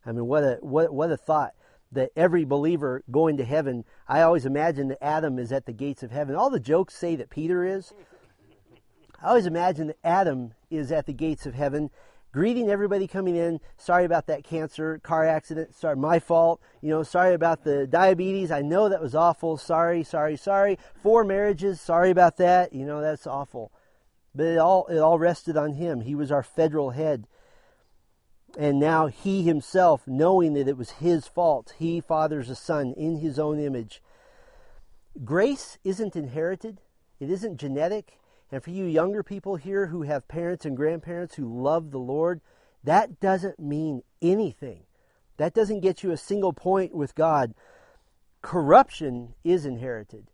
[0.06, 1.54] I mean, what a what what a thought
[1.92, 3.84] that every believer going to heaven.
[4.08, 6.36] I always imagine that Adam is at the gates of heaven.
[6.36, 7.94] All the jokes say that Peter is.
[9.22, 11.92] I always imagine that Adam is at the gates of heaven,
[12.32, 13.60] greeting everybody coming in.
[13.78, 15.76] Sorry about that cancer, car accident.
[15.76, 16.62] Sorry, my fault.
[16.82, 18.52] You know, sorry about the diabetes.
[18.52, 19.58] I know that was awful.
[19.58, 20.78] Sorry, sorry, sorry.
[21.02, 21.82] Four marriages.
[21.82, 22.74] Sorry about that.
[22.74, 23.72] You know, that's awful.
[24.34, 26.02] But it all it all rested on him.
[26.02, 27.28] He was our federal head.
[28.58, 33.20] And now he himself, knowing that it was his fault, he fathers a son in
[33.20, 34.02] his own image.
[35.24, 36.82] Grace isn't inherited,
[37.20, 38.18] it isn't genetic.
[38.52, 42.42] And for you younger people here who have parents and grandparents who love the Lord,
[42.84, 44.84] that doesn't mean anything.
[45.38, 47.54] That doesn't get you a single point with God.
[48.42, 50.28] Corruption is inherited.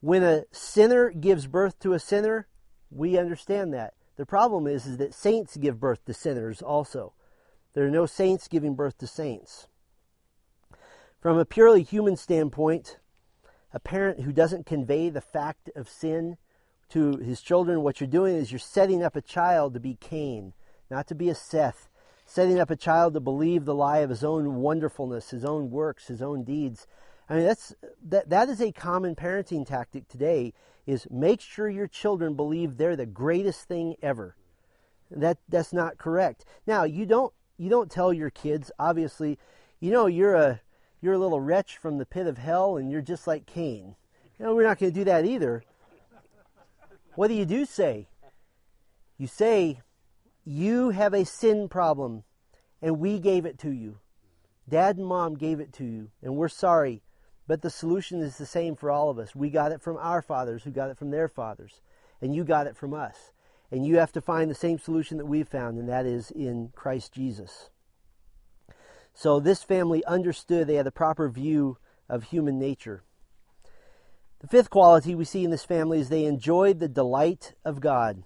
[0.00, 2.46] When a sinner gives birth to a sinner,
[2.90, 3.94] we understand that.
[4.16, 7.12] The problem is, is that saints give birth to sinners also.
[7.74, 9.68] There are no saints giving birth to saints.
[11.20, 12.98] From a purely human standpoint,
[13.72, 16.38] a parent who doesn't convey the fact of sin
[16.90, 20.52] to his children, what you're doing is you're setting up a child to be Cain,
[20.90, 21.88] not to be a Seth.
[22.26, 26.06] Setting up a child to believe the lie of his own wonderfulness, his own works,
[26.06, 26.86] his own deeds.
[27.28, 27.74] I mean, that's
[28.08, 28.28] that.
[28.28, 30.52] That is a common parenting tactic today.
[30.86, 34.36] Is make sure your children believe they're the greatest thing ever.
[35.10, 36.44] That that's not correct.
[36.68, 39.38] Now you don't you don't tell your kids, obviously,
[39.80, 40.60] you know, you're a
[41.00, 43.96] you're a little wretch from the pit of hell and you're just like Cain.
[44.38, 45.62] You know, we're not going to do that either.
[47.14, 48.08] What do you do say?
[49.18, 49.80] You say,
[50.44, 52.24] you have a sin problem
[52.80, 53.98] and we gave it to you.
[54.68, 57.02] Dad and mom gave it to you and we're sorry.
[57.50, 59.34] But the solution is the same for all of us.
[59.34, 61.80] We got it from our fathers who got it from their fathers.
[62.22, 63.32] And you got it from us.
[63.72, 66.70] And you have to find the same solution that we've found, and that is in
[66.76, 67.70] Christ Jesus.
[69.14, 73.02] So this family understood they had the proper view of human nature.
[74.40, 78.22] The fifth quality we see in this family is they enjoyed the delight of God.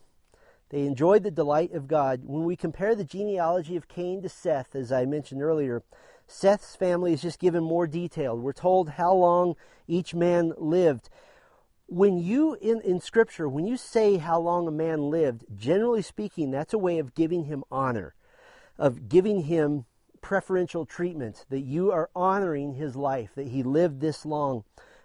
[0.70, 2.20] They enjoyed the delight of God.
[2.24, 5.82] When we compare the genealogy of Cain to Seth, as I mentioned earlier,
[6.28, 8.38] Seth's family is just given more detail.
[8.38, 9.56] We're told how long
[9.88, 11.10] each man lived.
[11.86, 16.52] When you, in, in Scripture, when you say how long a man lived, generally speaking,
[16.52, 18.14] that's a way of giving him honor,
[18.78, 19.84] of giving him
[20.20, 24.62] preferential treatment, that you are honoring his life, that he lived this long.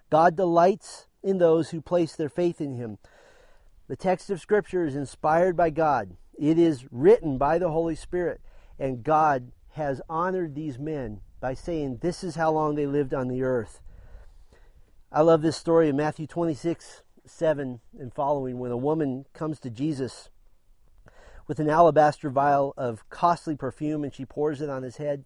[0.10, 2.98] God delights in those who place their faith in him.
[3.88, 8.42] The text of Scripture is inspired by God, it is written by the Holy Spirit,
[8.78, 13.28] and God has honored these men by saying this is how long they lived on
[13.28, 13.82] the earth.
[15.12, 19.70] I love this story in Matthew 26 7 and following when a woman comes to
[19.70, 20.30] Jesus
[21.48, 25.26] with an alabaster vial of costly perfume and she pours it on his head.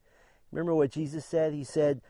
[0.52, 1.54] Remember what Jesus said?
[1.54, 2.02] He said,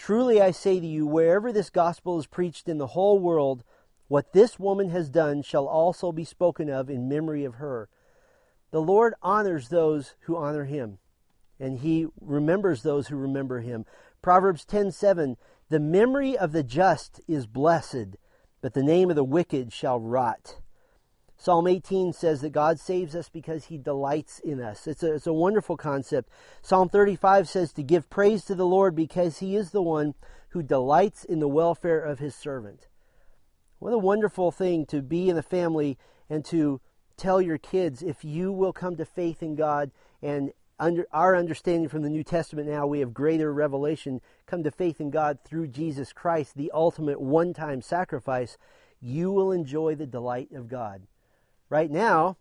[0.00, 3.62] Truly I say to you, wherever this gospel is preached in the whole world,
[4.08, 7.90] what this woman has done shall also be spoken of in memory of her.
[8.70, 11.00] The Lord honors those who honor him
[11.60, 13.84] and he remembers those who remember him.
[14.22, 15.36] Proverbs 10:7
[15.68, 18.16] The memory of the just is blessed,
[18.62, 20.60] but the name of the wicked shall rot.
[21.40, 24.86] Psalm 18 says that God saves us because he delights in us.
[24.86, 26.28] It's a, it's a wonderful concept.
[26.60, 30.12] Psalm 35 says to give praise to the Lord because he is the one
[30.50, 32.88] who delights in the welfare of his servant.
[33.78, 35.96] What a wonderful thing to be in a family
[36.28, 36.82] and to
[37.16, 41.88] tell your kids if you will come to faith in God and under our understanding
[41.88, 45.68] from the New Testament now, we have greater revelation, come to faith in God through
[45.68, 48.58] Jesus Christ, the ultimate one time sacrifice,
[49.00, 51.06] you will enjoy the delight of God.
[51.70, 52.36] Right now,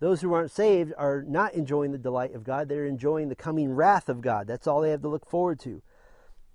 [0.00, 3.70] those who aren't saved are not enjoying the delight of God, they're enjoying the coming
[3.72, 4.46] wrath of God.
[4.46, 5.82] That's all they have to look forward to.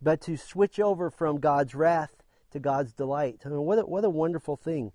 [0.02, 4.04] But to switch over from God's wrath to God's delight, I mean, what, a, what
[4.04, 4.92] a wonderful thing.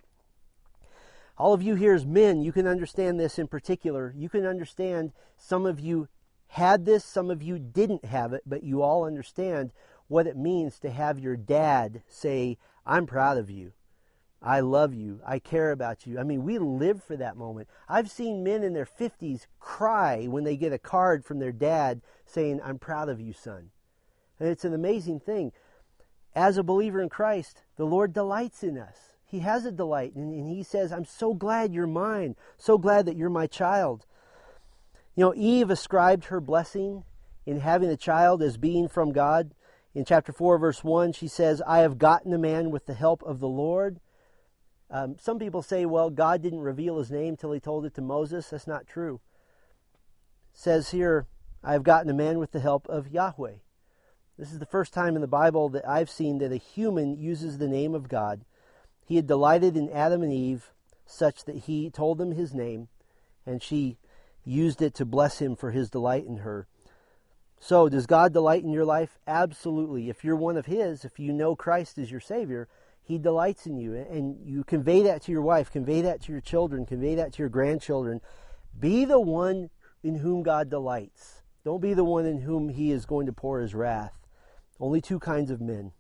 [1.39, 4.13] All of you here as men, you can understand this in particular.
[4.17, 6.09] You can understand some of you
[6.49, 9.73] had this, some of you didn't have it, but you all understand
[10.07, 13.73] what it means to have your dad say, I'm proud of you.
[14.45, 15.21] I love you.
[15.27, 16.19] I care about you.
[16.19, 17.67] I mean, we live for that moment.
[17.89, 22.03] I've seen men in their 50s cry when they get a card from their dad
[22.27, 23.71] saying, I'm proud of you, son.
[24.39, 25.53] And it's an amazing thing.
[26.35, 29.17] As a believer in Christ, the Lord delights in us.
[29.25, 32.37] He has a delight, and, and He says, I'm so glad you're mine.
[32.59, 34.05] So glad that you're my child.
[35.17, 37.05] You know, Eve ascribed her blessing
[37.47, 39.55] in having a child as being from God.
[39.95, 43.23] In chapter 4, verse 1, she says, I have gotten a man with the help
[43.23, 44.01] of the Lord.
[44.95, 48.01] Um, some people say, well, God didn't reveal his name till he told it to
[48.01, 48.51] Moses.
[48.51, 49.21] That's not true.
[50.53, 51.27] It says here,
[51.65, 53.55] I have gotten a man with the help of Yahweh.
[54.39, 57.59] This is the first time in the Bible that I've seen that a human uses
[57.59, 58.45] the name of God.
[59.05, 60.71] He had delighted in Adam and Eve
[61.07, 62.87] such that he told them his name,
[63.45, 63.99] and she
[64.45, 66.69] used it to bless him for his delight in her.
[67.59, 69.19] So, does God delight in your life?
[69.27, 70.09] Absolutely.
[70.09, 72.69] If you're one of His, if you know Christ as your Savior,
[73.05, 73.95] He delights in you.
[73.95, 77.39] And you convey that to your wife, convey that to your children, convey that to
[77.43, 78.21] your grandchildren.
[78.79, 79.71] Be the one
[80.03, 81.43] in whom God delights.
[81.65, 84.19] Don't be the one in whom He is going to pour His wrath.
[84.81, 85.93] Only two kinds of men.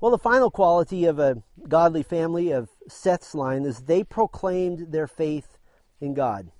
[0.00, 5.06] Well, the final quality of a godly family of Seth's line is they proclaimed their
[5.06, 5.58] faith
[6.00, 6.50] in God.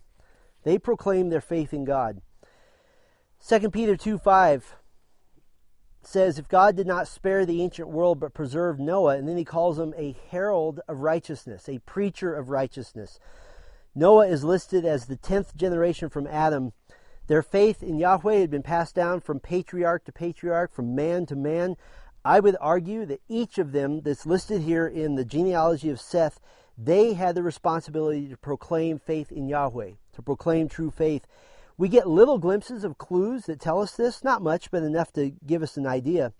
[0.64, 2.22] They proclaimed their faith in God.
[3.46, 4.76] 2 Peter 2 5
[6.06, 9.44] says, If God did not spare the ancient world but preserved Noah, and then he
[9.44, 13.18] calls him a herald of righteousness, a preacher of righteousness.
[13.94, 16.72] Noah is listed as the 10th generation from Adam.
[17.26, 21.36] Their faith in Yahweh had been passed down from patriarch to patriarch, from man to
[21.36, 21.76] man.
[22.24, 26.40] I would argue that each of them that's listed here in the genealogy of Seth,
[26.76, 31.26] they had the responsibility to proclaim faith in Yahweh to proclaim true faith.
[31.78, 35.32] We get little glimpses of clues that tell us this, not much, but enough to
[35.46, 36.32] give us an idea.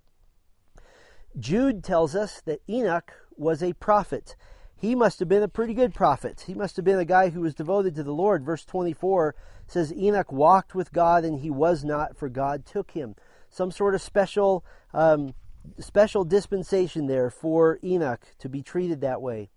[1.38, 4.34] Jude tells us that Enoch was a prophet.
[4.74, 6.44] He must have been a pretty good prophet.
[6.46, 8.44] He must have been a guy who was devoted to the Lord.
[8.44, 9.34] Verse 24
[9.66, 13.14] says Enoch walked with God and he was not, for God took him.
[13.50, 15.34] Some sort of special, um,
[15.78, 19.50] special dispensation there for Enoch to be treated that way.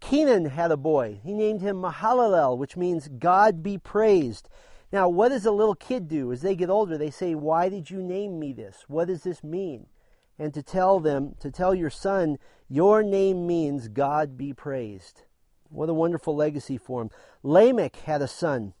[0.00, 1.20] Kenan had a boy.
[1.22, 4.48] He named him Mahalalel, which means God be praised.
[4.90, 6.32] Now, what does a little kid do?
[6.32, 8.84] As they get older, they say, Why did you name me this?
[8.88, 9.86] What does this mean?
[10.38, 15.22] And to tell them, to tell your son, Your name means God be praised.
[15.68, 17.10] What a wonderful legacy for him.
[17.42, 18.72] Lamech had a son,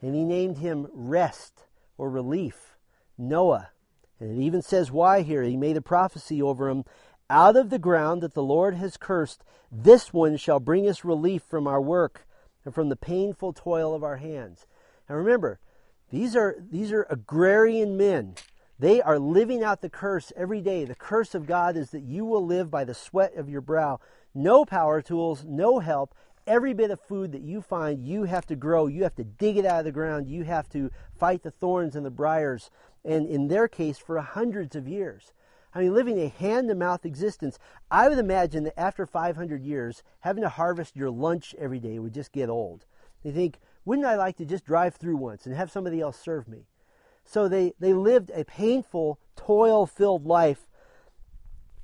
[0.00, 1.66] and he named him Rest
[1.98, 2.78] or Relief,
[3.18, 3.70] Noah.
[4.18, 5.42] And it even says why here.
[5.42, 6.84] He made a prophecy over him
[7.28, 11.42] out of the ground that the Lord has cursed, this one shall bring us relief
[11.42, 12.26] from our work.
[12.64, 14.66] and from the painful toil of our hands.
[15.08, 15.58] And remember,
[16.10, 18.34] these are, these are agrarian men.
[18.78, 20.84] They are living out the curse every day.
[20.84, 24.00] The curse of God is that you will live by the sweat of your brow.
[24.34, 26.14] No power tools, no help.
[26.46, 28.88] Every bit of food that you find, you have to grow.
[28.88, 30.26] You have to dig it out of the ground.
[30.26, 32.70] You have to fight the thorns and the briars.
[33.04, 35.32] And in their case, for hundreds of years.
[35.74, 37.58] I mean, living a hand to mouth existence.
[37.90, 42.12] I would imagine that after 500 years, having to harvest your lunch every day would
[42.12, 42.84] just get old.
[43.22, 46.48] You think, wouldn't I like to just drive through once and have somebody else serve
[46.48, 46.66] me?
[47.24, 50.66] So they, they lived a painful, toil filled life.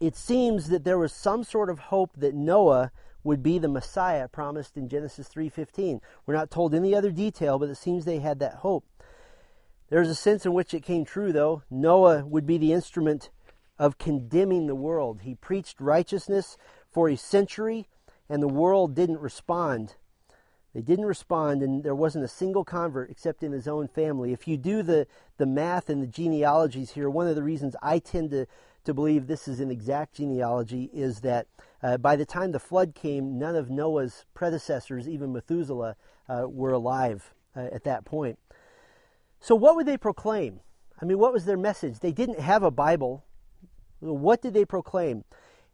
[0.01, 2.93] It seems that there was some sort of hope that Noah
[3.25, 6.01] would be the Messiah promised in Genesis 3:15.
[6.25, 8.85] We're not told any other detail, but it seems they had that hope.
[9.91, 11.63] There's a sense in which it came true though.
[11.71, 13.31] Noah would be the instrument
[13.79, 15.23] of condemning the world.
[15.23, 16.57] He preached righteousness
[16.91, 17.87] for a century
[18.29, 19.97] and the world didn't respond.
[20.75, 24.33] They didn't respond, and there wasn't a single convert except in his own family.
[24.33, 25.07] If you do the,
[25.39, 28.47] the math and the genealogies here, one of the reasons I tend to,
[28.85, 31.47] to believe this is an exact genealogy is that
[31.83, 35.97] uh, by the time the flood came, none of Noah's predecessors, even Methuselah,
[36.29, 38.39] uh, were alive uh, at that point.
[39.41, 40.61] So, what would they proclaim?
[41.01, 42.01] I mean, what was their message?
[42.01, 43.25] They didn't have a Bible.
[44.01, 45.25] What did they proclaim?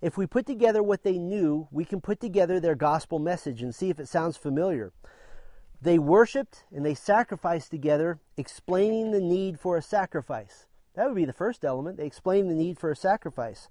[0.05, 3.75] If we put together what they knew, we can put together their gospel message and
[3.75, 4.93] see if it sounds familiar.
[5.81, 10.67] They worshiped and they sacrificed together, explaining the need for a sacrifice.
[10.95, 11.97] That would be the first element.
[11.97, 13.71] They explained the need for a sacrifice.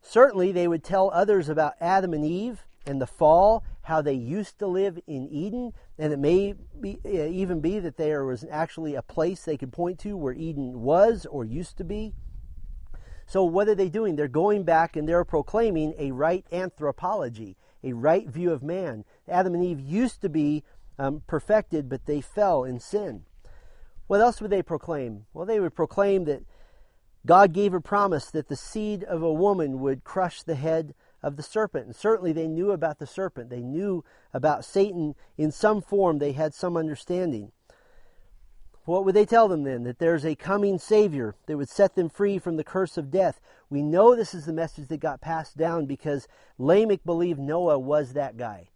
[0.00, 4.60] Certainly, they would tell others about Adam and Eve and the fall, how they used
[4.60, 9.02] to live in Eden, and it may be, even be that there was actually a
[9.02, 12.14] place they could point to where Eden was or used to be.
[13.30, 14.16] So what are they doing?
[14.16, 19.04] They're going back and they're proclaiming a right anthropology, a right view of man.
[19.28, 20.64] Adam and Eve used to be
[20.98, 23.22] um, perfected, but they fell in sin.
[24.08, 25.26] What else would they proclaim?
[25.32, 26.42] Well, they would proclaim that
[27.24, 31.36] God gave a promise that the seed of a woman would crush the head of
[31.36, 31.86] the serpent.
[31.86, 33.48] And certainly they knew about the serpent.
[33.48, 36.18] They knew about Satan in some form.
[36.18, 37.52] They had some understanding.
[38.84, 39.84] What would they tell them then?
[39.84, 43.40] That there's a coming Savior that would set them free from the curse of death.
[43.68, 46.26] We know this is the message that got passed down because
[46.58, 48.68] Lamech believed Noah was that guy.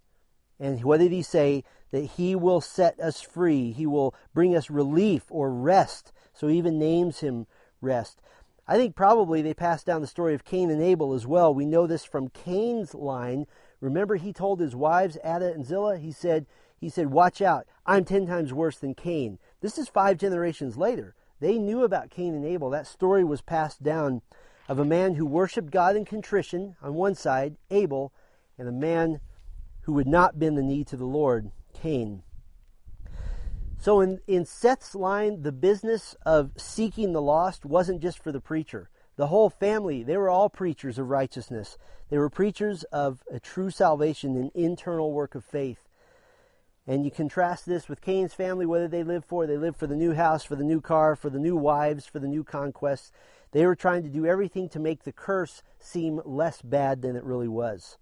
[0.60, 1.64] And what did he say?
[1.90, 3.72] That he will set us free.
[3.72, 6.12] He will bring us relief or rest.
[6.32, 7.46] So he even names him
[7.80, 8.20] rest.
[8.66, 11.52] I think probably they passed down the story of Cain and Abel as well.
[11.52, 13.46] We know this from Cain's line.
[13.80, 16.46] Remember he told his wives, Ada and Zillah, he said,
[16.84, 19.38] he said, Watch out, I'm ten times worse than Cain.
[19.62, 21.14] This is five generations later.
[21.40, 22.68] They knew about Cain and Abel.
[22.68, 24.20] That story was passed down
[24.68, 28.12] of a man who worshiped God in contrition on one side, Abel,
[28.58, 29.20] and a man
[29.84, 32.22] who would not bend the knee to the Lord, Cain.
[33.78, 38.42] So in, in Seth's line, the business of seeking the lost wasn't just for the
[38.42, 38.90] preacher.
[39.16, 41.78] The whole family, they were all preachers of righteousness.
[42.10, 45.83] They were preachers of a true salvation, an internal work of faith.
[46.86, 49.96] And you contrast this with Cain's family, whether they lived for, they lived for the
[49.96, 53.10] new house, for the new car, for the new wives, for the new conquests.
[53.52, 57.24] They were trying to do everything to make the curse seem less bad than it
[57.24, 57.96] really was.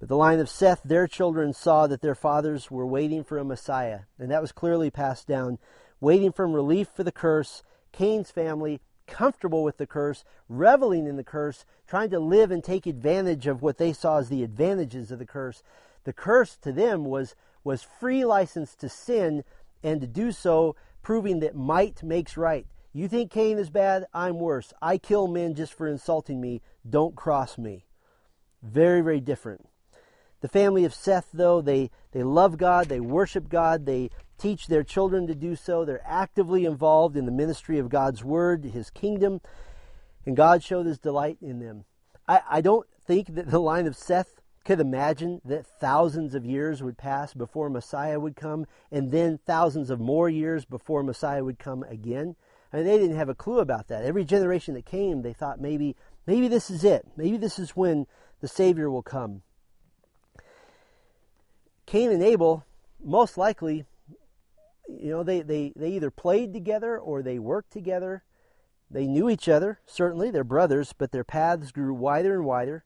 [0.00, 3.44] But the line of Seth, their children saw that their fathers were waiting for a
[3.44, 5.58] Messiah, and that was clearly passed down,
[6.00, 7.62] waiting for relief for the curse.
[7.92, 12.86] Cain's family, comfortable with the curse, reveling in the curse, trying to live and take
[12.86, 15.62] advantage of what they saw as the advantages of the curse.
[16.04, 19.44] The curse to them was was free license to sin
[19.82, 22.66] and to do so, proving that might makes right.
[22.92, 24.06] You think Cain is bad?
[24.12, 24.72] I'm worse.
[24.82, 26.60] I kill men just for insulting me.
[26.88, 27.86] Don't cross me.
[28.62, 29.66] Very, very different.
[30.40, 34.82] The family of Seth, though, they, they love God, they worship God, they teach their
[34.82, 35.84] children to do so.
[35.84, 39.40] They're actively involved in the ministry of God's Word, His kingdom,
[40.24, 41.84] and God showed His delight in them.
[42.26, 46.82] I, I don't think that the line of Seth could imagine that thousands of years
[46.82, 51.58] would pass before Messiah would come, and then thousands of more years before Messiah would
[51.58, 52.36] come again.
[52.72, 54.04] I mean, they didn't have a clue about that.
[54.04, 57.06] Every generation that came, they thought maybe, maybe this is it.
[57.16, 58.06] Maybe this is when
[58.40, 59.42] the Savior will come.
[61.86, 62.64] Cain and Abel,
[63.02, 63.86] most likely,
[64.88, 68.24] you know, they, they, they either played together or they worked together.
[68.90, 72.84] They knew each other, certainly, they're brothers, but their paths grew wider and wider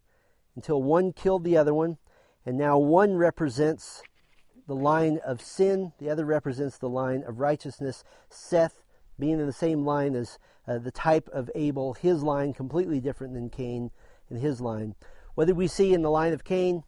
[0.57, 1.99] until one killed the other one,
[2.47, 4.03] and now one represents
[4.67, 8.05] the line of sin, the other represents the line of righteousness.
[8.31, 8.83] Seth
[9.19, 13.35] being in the same line as uh, the type of Abel, his line completely different
[13.35, 13.91] than Cain
[14.31, 14.95] and his line.
[15.39, 16.85] Did we see in the line of Cain?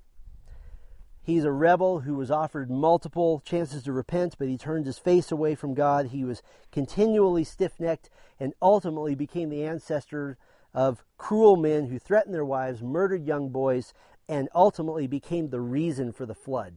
[1.23, 5.33] He's a rebel who was offered multiple chances to repent, but he turned his face
[5.33, 6.07] away from God.
[6.07, 6.41] He was
[6.71, 8.09] continually stiff necked
[8.39, 10.39] and ultimately became the ancestor
[10.77, 13.95] of cruel men who threatened their wives, murdered young boys,
[14.29, 16.77] and ultimately became the reason for the flood,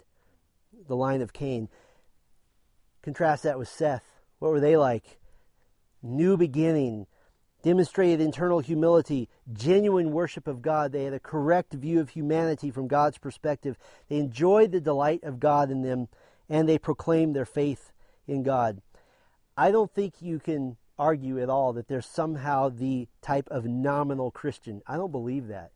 [0.87, 1.67] the line of Cain.
[3.01, 4.21] Contrast that with Seth.
[4.39, 5.19] What were they like?
[6.01, 7.07] New beginning,
[7.61, 10.93] demonstrated internal humility, genuine worship of God.
[10.93, 13.77] They had a correct view of humanity from God's perspective.
[14.07, 16.07] They enjoyed the delight of God in them,
[16.47, 17.91] and they proclaimed their faith
[18.27, 18.81] in God.
[19.57, 24.29] I don't think you can argue at all that there's somehow the type of nominal
[24.29, 24.81] Christian.
[24.85, 25.71] I don't believe that.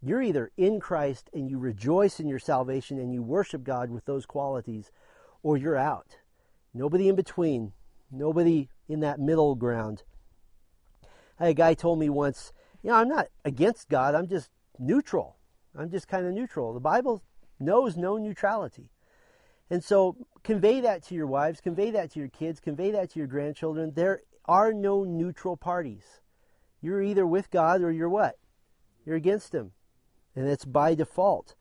[0.00, 4.06] You're either in Christ and you rejoice in your salvation and you worship God with
[4.06, 4.90] those qualities,
[5.42, 6.16] or you're out.
[6.74, 7.72] Nobody in between,
[8.10, 10.02] nobody in that middle ground.
[11.38, 12.52] A guy told me once,
[12.82, 15.36] you know, I'm not against God, I'm just neutral.
[15.78, 16.72] I'm just kind of neutral.
[16.72, 17.22] The Bible
[17.60, 18.90] knows no neutrality.
[19.70, 23.18] And so convey that to your wives, convey that to your kids, convey that to
[23.18, 23.92] your grandchildren.
[23.94, 26.20] There are no neutral parties.
[26.80, 28.38] You're either with God or you're what?
[29.04, 29.72] You're against Him.
[30.34, 31.54] And it's by default.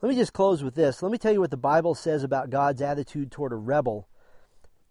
[0.00, 1.02] Let me just close with this.
[1.02, 4.08] Let me tell you what the Bible says about God's attitude toward a rebel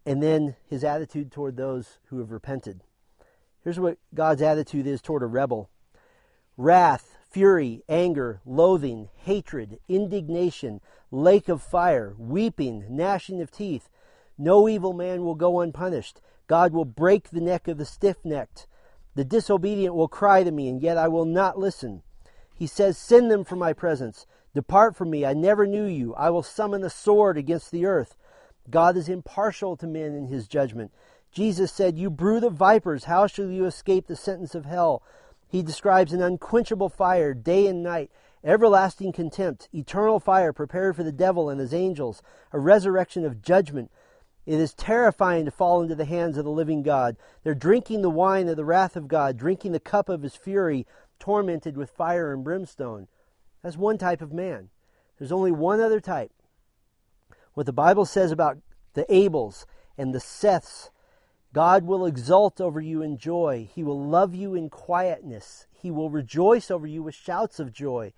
[0.06, 2.82] and then his attitude toward those who have repented.
[3.64, 5.70] Here's what God's attitude is toward a rebel
[6.56, 10.80] wrath, fury, anger, loathing, hatred, indignation,
[11.12, 13.90] lake of fire, weeping, gnashing of teeth.
[14.38, 16.22] No evil man will go unpunished.
[16.48, 18.68] God will break the neck of the stiff necked.
[19.16, 22.04] The disobedient will cry to me, and yet I will not listen.
[22.54, 24.26] He says, Send them from my presence.
[24.54, 25.26] Depart from me.
[25.26, 26.16] I never knew you.
[26.16, 28.18] I will summon a sword against the earth.
[28.70, 30.92] God is impartial to men in his judgment.
[31.32, 35.04] Jesus said, You brood of vipers, how shall you escape the sentence of hell?
[35.48, 38.12] He describes an unquenchable fire day and night,
[38.44, 42.22] everlasting contempt, eternal fire prepared for the devil and his angels,
[42.52, 43.92] a resurrection of judgment.
[44.48, 47.18] It is terrifying to fall into the hands of the living God.
[47.44, 50.88] They're drinking the wine of the wrath of God, drinking the cup of his fury,
[51.20, 53.10] tormented with fire and brimstone.
[53.62, 54.70] That's one type of man.
[55.20, 56.32] There's only one other type.
[57.54, 58.58] What the Bible says about
[58.94, 59.66] the Abels
[59.98, 60.92] and the Seths
[61.54, 63.68] God will exult over you in joy.
[63.74, 65.66] He will love you in quietness.
[65.72, 68.14] He will rejoice over you with shouts of joy.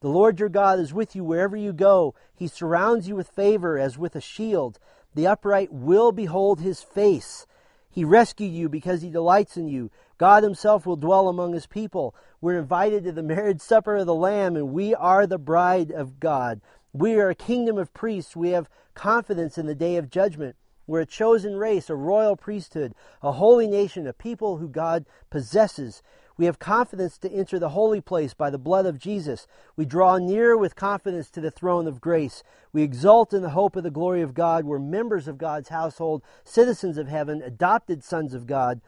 [0.00, 2.14] The Lord your God is with you wherever you go.
[2.34, 4.78] He surrounds you with favor as with a shield.
[5.14, 7.46] The upright will behold his face.
[7.90, 9.90] He rescued you because he delights in you.
[10.18, 12.14] God himself will dwell among his people.
[12.40, 16.20] We're invited to the marriage supper of the Lamb, and we are the bride of
[16.20, 16.60] God.
[16.92, 18.36] We are a kingdom of priests.
[18.36, 20.56] We have confidence in the day of judgment.
[20.86, 26.02] We're a chosen race, a royal priesthood, a holy nation, a people who God possesses.
[26.40, 29.46] We have confidence to enter the holy place by the blood of Jesus.
[29.76, 32.42] We draw near with confidence to the throne of grace.
[32.72, 34.64] We exult in the hope of the glory of God.
[34.64, 38.80] We're members of God's household, citizens of heaven, adopted sons of God.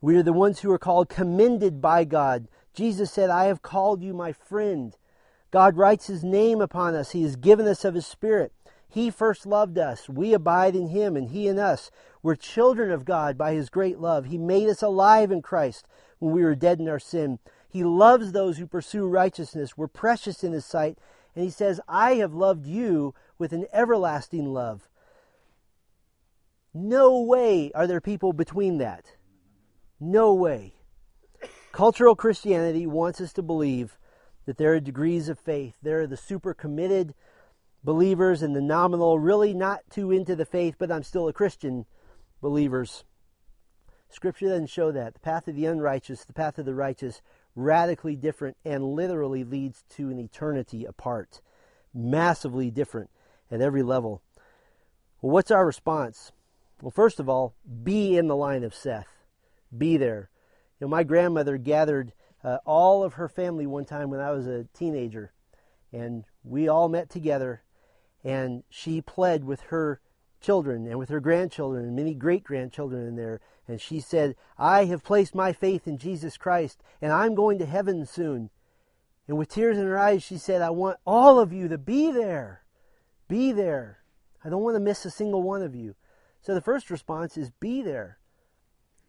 [0.00, 2.46] We are the ones who are called commended by God.
[2.72, 4.96] Jesus said, I have called you my friend.
[5.50, 7.10] God writes his name upon us.
[7.10, 8.52] He has given us of his spirit.
[8.94, 10.08] He first loved us.
[10.08, 11.90] We abide in Him and He in us.
[12.22, 14.26] We're children of God by His great love.
[14.26, 15.88] He made us alive in Christ
[16.20, 17.40] when we were dead in our sin.
[17.68, 19.76] He loves those who pursue righteousness.
[19.76, 20.96] We're precious in His sight.
[21.34, 24.88] And He says, I have loved you with an everlasting love.
[26.72, 29.06] No way are there people between that.
[29.98, 30.74] No way.
[31.72, 33.98] Cultural Christianity wants us to believe
[34.46, 35.74] that there are degrees of faith.
[35.82, 37.12] There are the super committed
[37.84, 41.84] believers and the nominal, really not too into the faith, but I'm still a Christian
[42.40, 43.04] believers.
[44.08, 45.14] Scripture doesn't show that.
[45.14, 47.20] The path of the unrighteous, the path of the righteous,
[47.54, 51.40] radically different and literally leads to an eternity apart.
[51.92, 53.10] Massively different
[53.50, 54.22] at every level.
[55.20, 56.32] Well, what's our response?
[56.80, 59.24] Well, first of all, be in the line of Seth.
[59.76, 60.30] Be there.
[60.78, 62.12] You know, my grandmother gathered
[62.42, 65.32] uh, all of her family one time when I was a teenager,
[65.92, 67.62] and we all met together
[68.24, 70.00] and she pled with her
[70.40, 73.40] children and with her grandchildren and many great grandchildren in there.
[73.68, 77.66] And she said, I have placed my faith in Jesus Christ and I'm going to
[77.66, 78.50] heaven soon.
[79.26, 82.10] And with tears in her eyes, she said, I want all of you to be
[82.10, 82.62] there.
[83.28, 84.00] Be there.
[84.44, 85.94] I don't want to miss a single one of you.
[86.42, 88.18] So the first response is be there.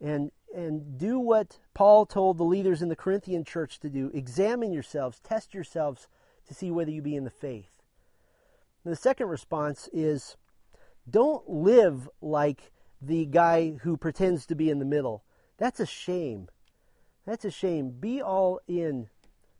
[0.00, 4.10] And and do what Paul told the leaders in the Corinthian church to do.
[4.14, 6.08] Examine yourselves, test yourselves
[6.48, 7.75] to see whether you be in the faith.
[8.86, 10.36] And the second response is
[11.10, 12.70] don't live like
[13.02, 15.24] the guy who pretends to be in the middle.
[15.58, 16.46] That's a shame.
[17.26, 17.90] That's a shame.
[17.90, 19.08] Be all in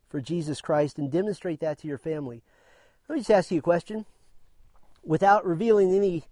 [0.07, 2.41] for Jesus Christ and demonstrate that to your family.
[3.09, 4.05] Let me just ask you a question.
[5.03, 6.23] Without revealing any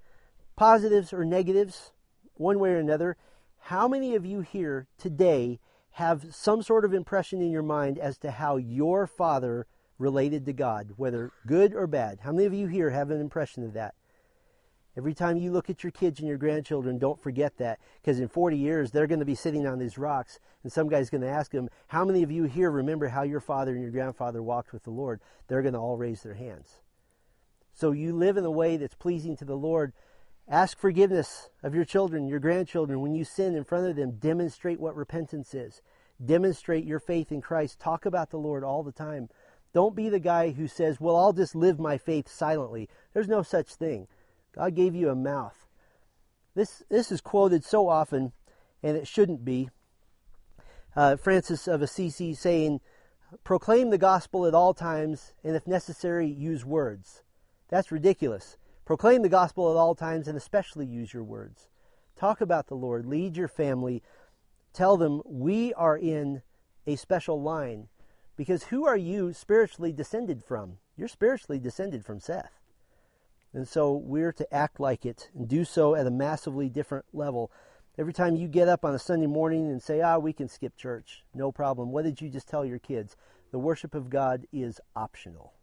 [0.55, 1.91] positives or negatives,
[2.35, 3.17] one way or another,
[3.63, 5.59] how many of you here today
[5.91, 9.67] have some sort of impression in your mind as to how your father
[9.97, 12.19] related to God, whether good or bad?
[12.21, 13.95] How many of you here have an impression of that?
[14.97, 18.29] Every time you look at your kids and your grandchildren, don't forget that because in
[18.29, 21.29] 40 years they're going to be sitting on these rocks and some guy's going to
[21.29, 24.71] ask them, How many of you here remember how your father and your grandfather walked
[24.71, 25.19] with the Lord?
[25.47, 26.79] They're going to all raise their hands.
[27.73, 29.91] So you live in a way that's pleasing to the Lord.
[30.47, 33.01] Ask forgiveness of your children, your grandchildren.
[33.01, 35.81] When you sin in front of them, demonstrate what repentance is.
[36.23, 37.79] Demonstrate your faith in Christ.
[37.79, 39.27] Talk about the Lord all the time.
[39.75, 42.87] Don't be the guy who says, Well, I'll just live my faith silently.
[43.13, 44.07] There's no such thing.
[44.53, 45.67] God gave you a mouth.
[46.55, 48.31] This, this is quoted so often,
[48.81, 49.69] and it shouldn't be.
[50.95, 52.79] Uh, Francis of Assisi saying,
[53.43, 57.23] Proclaim the gospel at all times, and if necessary, use words.
[57.67, 58.55] That's ridiculous.
[58.85, 61.67] Proclaim the gospel at all times, and especially use your words.
[62.17, 63.05] Talk about the Lord.
[63.05, 64.01] Lead your family.
[64.71, 66.43] Tell them, We are in
[66.87, 67.89] a special line.
[68.35, 70.77] Because who are you spiritually descended from?
[70.97, 72.59] You're spiritually descended from Seth.
[73.53, 77.51] And so we're to act like it and do so at a massively different level.
[77.97, 80.75] Every time you get up on a Sunday morning and say, ah, we can skip
[80.75, 81.91] church, no problem.
[81.91, 83.15] What did you just tell your kids?
[83.51, 85.53] The worship of God is optional.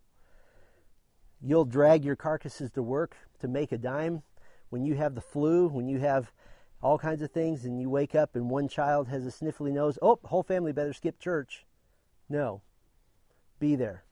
[1.42, 4.22] You'll drag your carcasses to work to make a dime.
[4.70, 6.32] When you have the flu, when you have
[6.80, 9.98] all kinds of things, and you wake up and one child has a sniffly nose,
[10.00, 11.66] oh, whole family better skip church.
[12.32, 12.62] No.
[13.60, 14.04] Be there.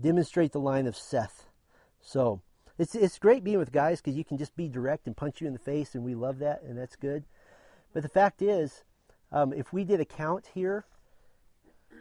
[0.00, 1.46] Demonstrate the line of Seth.
[2.00, 2.42] So,
[2.76, 5.46] it's it's great being with guys because you can just be direct and punch you
[5.46, 7.24] in the face, and we love that, and that's good.
[7.94, 8.82] But the fact is,
[9.30, 10.86] um, if we did a count here,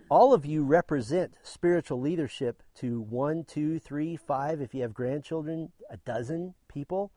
[0.10, 4.62] all of you represent spiritual leadership to one, two, three, five.
[4.62, 7.12] If you have grandchildren, a dozen people.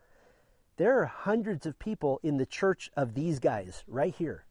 [0.77, 4.45] There are hundreds of people in the church of these guys right here.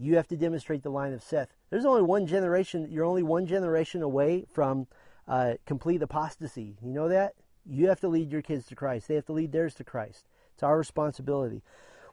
[0.00, 1.52] You have to demonstrate the line of Seth.
[1.68, 2.88] There's only one generation.
[2.90, 4.86] You're only one generation away from
[5.28, 6.78] uh, complete apostasy.
[6.82, 7.34] You know that?
[7.66, 9.08] You have to lead your kids to Christ.
[9.08, 10.26] They have to lead theirs to Christ.
[10.54, 11.62] It's our responsibility.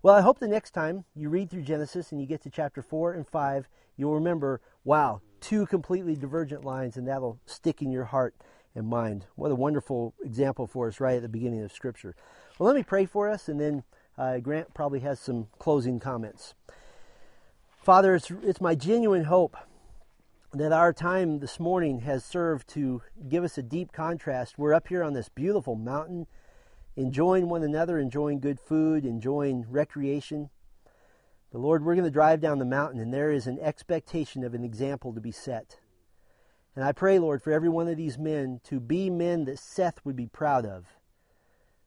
[0.03, 2.81] Well, I hope the next time you read through Genesis and you get to chapter
[2.81, 8.05] 4 and 5, you'll remember, wow, two completely divergent lines, and that'll stick in your
[8.05, 8.35] heart
[8.75, 9.25] and mind.
[9.35, 12.15] What a wonderful example for us right at the beginning of Scripture.
[12.59, 13.83] Well, let me pray for us, and then
[14.17, 16.53] uh, Grant probably has some closing comments.
[17.87, 19.55] Father, it's, it's my genuine hope
[20.51, 24.57] that our time this morning has served to give us a deep contrast.
[24.57, 26.27] We're up here on this beautiful mountain,
[26.97, 30.49] enjoying one another, enjoying good food, enjoying recreation.
[31.49, 34.53] But Lord, we're going to drive down the mountain, and there is an expectation of
[34.53, 35.79] an example to be set.
[36.75, 40.03] And I pray, Lord, for every one of these men to be men that Seth
[40.03, 40.87] would be proud of.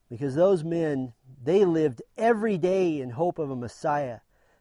[0.09, 1.13] Because those men,
[1.45, 4.21] they lived every day in hope of a Messiah.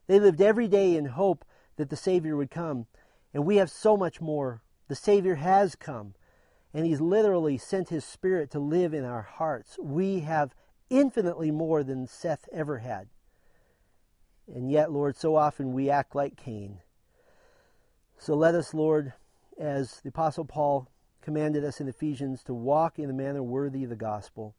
[0.10, 1.46] They lived every day in hope
[1.76, 2.88] that the Savior would come.
[3.32, 4.64] And we have so much more.
[4.88, 6.16] The Savior has come,
[6.74, 9.78] and He's literally sent His Spirit to live in our hearts.
[9.80, 10.56] We have
[10.90, 13.10] infinitely more than Seth ever had.
[14.52, 16.80] And yet, Lord, so often we act like Cain.
[18.18, 19.14] So let us, Lord,
[19.60, 20.88] as the Apostle Paul
[21.22, 24.56] commanded us in Ephesians, to walk in a manner worthy of the gospel,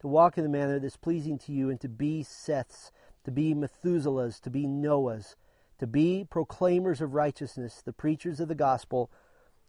[0.00, 2.90] to walk in a manner that's pleasing to you, and to be Seths,
[3.24, 5.34] to be Methuselahs, to be Noahs,
[5.78, 9.10] to be proclaimers of righteousness, the preachers of the gospel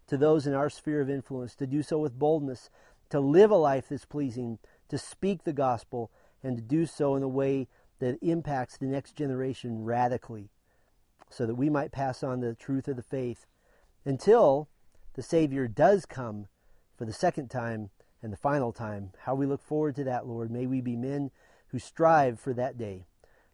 [0.08, 2.70] to those in our sphere of influence, to do so with boldness,
[3.10, 6.12] to live a life that's pleasing, to speak the gospel,
[6.44, 7.68] and to do so in a way
[8.00, 10.50] that impacts the next generation radically,
[11.30, 13.46] so that we might pass on the truth of the faith
[14.04, 14.68] until
[15.14, 16.48] the Savior does come
[16.98, 17.90] for the second time
[18.22, 19.12] and the final time.
[19.20, 20.52] How we look forward to that, Lord.
[20.52, 21.32] May we be men
[21.68, 23.06] who strive for that day.